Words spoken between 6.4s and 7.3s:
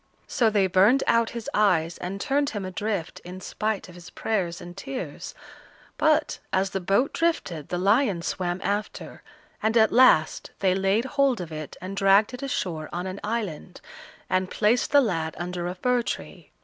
as the boat